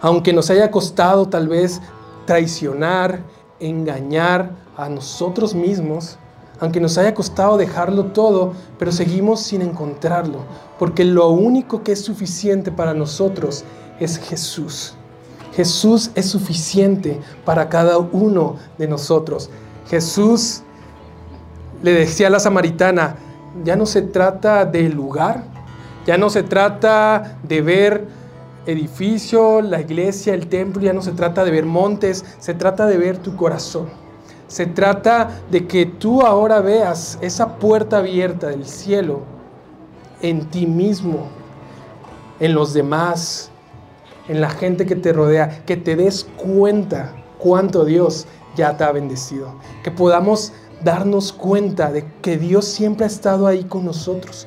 [0.01, 1.82] aunque nos haya costado tal vez
[2.24, 3.20] traicionar,
[3.61, 6.16] engañar a nosotros mismos,
[6.61, 10.38] aunque nos haya costado dejarlo todo, pero seguimos sin encontrarlo,
[10.78, 13.64] porque lo único que es suficiente para nosotros
[14.01, 14.94] es Jesús.
[15.53, 19.51] Jesús es suficiente para cada uno de nosotros.
[19.88, 20.62] Jesús
[21.83, 23.16] le decía a la samaritana,
[23.64, 25.45] ya no se trata del lugar,
[26.07, 28.07] ya no se trata de ver
[28.66, 32.99] edificio, la iglesia, el templo, ya no se trata de ver montes, se trata de
[32.99, 33.89] ver tu corazón.
[34.49, 39.22] Se trata de que tú ahora veas esa puerta abierta del cielo
[40.22, 41.29] en ti mismo,
[42.39, 43.51] en los demás,
[44.29, 48.93] en la gente que te rodea, que te des cuenta cuánto Dios ya te ha
[48.93, 50.53] bendecido, que podamos
[50.83, 54.47] darnos cuenta de que Dios siempre ha estado ahí con nosotros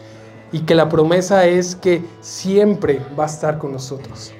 [0.52, 4.32] y que la promesa es que siempre va a estar con nosotros,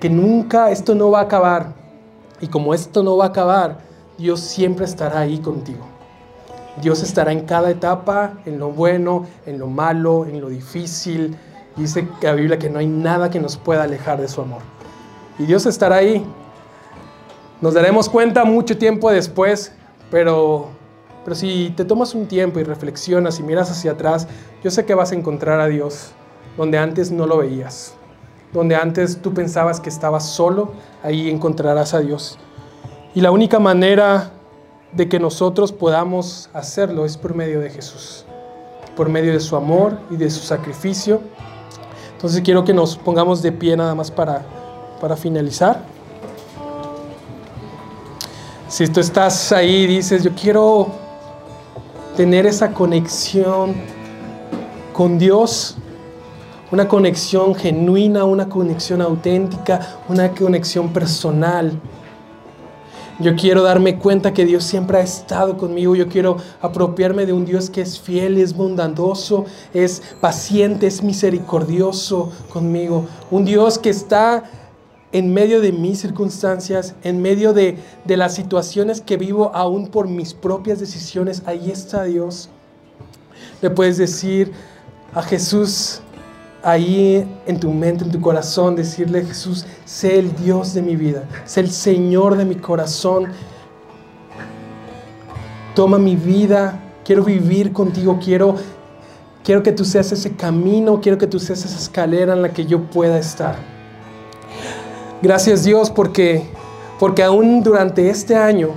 [0.00, 1.74] que nunca esto no va a acabar
[2.40, 3.78] y como esto no va a acabar,
[4.18, 5.86] Dios siempre estará ahí contigo.
[6.80, 11.36] Dios estará en cada etapa, en lo bueno, en lo malo, en lo difícil.
[11.76, 14.62] Dice la Biblia que no hay nada que nos pueda alejar de su amor.
[15.38, 16.24] Y Dios estará ahí.
[17.60, 19.72] Nos daremos cuenta mucho tiempo después,
[20.10, 20.70] pero
[21.24, 24.26] pero si te tomas un tiempo y reflexionas y miras hacia atrás,
[24.64, 26.12] yo sé que vas a encontrar a Dios
[26.56, 27.94] donde antes no lo veías.
[28.52, 32.38] Donde antes tú pensabas que estabas solo, ahí encontrarás a Dios.
[33.14, 34.32] Y la única manera
[34.92, 38.26] de que nosotros podamos hacerlo es por medio de Jesús,
[38.96, 41.20] por medio de su amor y de su sacrificio.
[42.12, 44.42] Entonces quiero que nos pongamos de pie nada más para,
[45.00, 45.82] para finalizar.
[48.68, 51.01] Si tú estás ahí y dices, yo quiero
[52.16, 53.74] tener esa conexión
[54.92, 55.76] con Dios,
[56.70, 61.72] una conexión genuina, una conexión auténtica, una conexión personal.
[63.18, 65.94] Yo quiero darme cuenta que Dios siempre ha estado conmigo.
[65.94, 72.32] Yo quiero apropiarme de un Dios que es fiel, es bondadoso, es paciente, es misericordioso
[72.52, 73.06] conmigo.
[73.30, 74.44] Un Dios que está
[75.12, 80.32] en medio de mis circunstancias, en medio de, las situaciones que vivo aún por mis
[80.32, 82.48] propias decisiones, ahí está Dios.
[83.60, 84.52] Le puedes decir
[85.14, 86.00] a Jesús,
[86.62, 91.28] ahí en tu mente, en tu corazón, decirle, Jesús, sé el Dios de mi vida,
[91.44, 93.26] sé el Señor de mi corazón.
[95.74, 98.56] Toma mi vida, quiero vivir contigo, quiero,
[99.44, 102.64] quiero que tú seas ese camino, quiero que tú seas esa escalera en la que
[102.64, 103.81] yo pueda estar.
[105.22, 106.42] Gracias Dios porque,
[106.98, 108.70] porque aún durante este año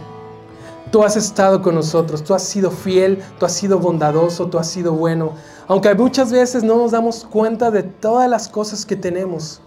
[0.91, 4.69] tú has estado con nosotros, tú has sido fiel, tú has sido bondadoso, tú has
[4.69, 5.31] sido bueno.
[5.67, 9.59] Aunque muchas veces no nos damos cuenta de todas las cosas que tenemos.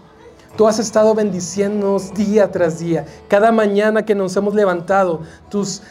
[0.55, 3.05] Tú has estado bendiciéndonos día tras día.
[3.27, 5.19] Cada mañana que nos hemos levantado,
[5.49, 5.81] tus,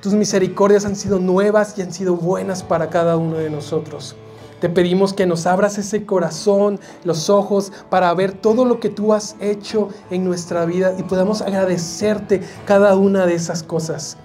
[0.00, 4.14] tus misericordias han sido nuevas y han sido buenas para cada uno de nosotros.
[4.60, 9.12] Te pedimos que nos abras ese corazón, los ojos, para ver todo lo que tú
[9.12, 14.16] has hecho en nuestra vida y podamos agradecerte cada una de esas cosas.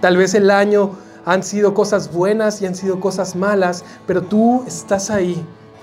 [0.00, 0.90] Tal vez el año
[1.24, 5.42] han sido cosas buenas y han sido cosas malas, pero tú estás ahí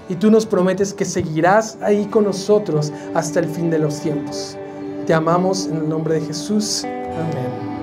[0.09, 4.57] y tú nos prometes que seguirás ahí con nosotros hasta el fin de los tiempos.
[5.05, 6.83] Te amamos en el nombre de Jesús.
[6.83, 7.76] Amén.